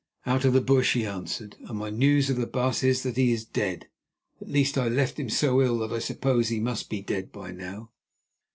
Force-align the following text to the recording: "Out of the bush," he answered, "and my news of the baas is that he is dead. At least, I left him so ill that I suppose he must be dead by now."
"Out 0.25 0.45
of 0.45 0.53
the 0.53 0.61
bush," 0.61 0.93
he 0.95 1.05
answered, 1.05 1.57
"and 1.69 1.77
my 1.77 1.91
news 1.91 2.31
of 2.31 2.37
the 2.37 2.47
baas 2.47 2.81
is 2.81 3.03
that 3.03 3.17
he 3.17 3.31
is 3.31 3.45
dead. 3.45 3.87
At 4.41 4.49
least, 4.49 4.75
I 4.75 4.87
left 4.87 5.19
him 5.19 5.29
so 5.29 5.61
ill 5.61 5.77
that 5.77 5.93
I 5.93 5.99
suppose 5.99 6.47
he 6.47 6.59
must 6.59 6.89
be 6.89 7.03
dead 7.03 7.31
by 7.31 7.51
now." 7.51 7.91